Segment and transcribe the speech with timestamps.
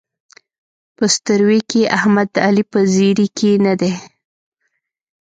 [0.95, 3.93] په ستروۍ کې احمد د علي په زېري کې نه دی.